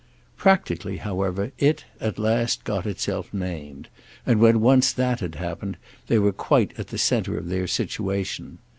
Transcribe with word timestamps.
Practically, 0.35 0.97
however, 0.97 1.51
it 1.59 1.85
at 1.99 2.17
last 2.17 2.63
got 2.63 2.87
itself 2.87 3.31
named, 3.31 3.87
and 4.25 4.39
when 4.39 4.59
once 4.59 4.91
that 4.91 5.19
had 5.19 5.35
happened 5.35 5.77
they 6.07 6.17
were 6.17 6.33
quite 6.33 6.73
at 6.79 6.87
the 6.87 6.97
centre 6.97 7.37
of 7.37 7.49
their 7.49 7.67
situation. 7.67 8.57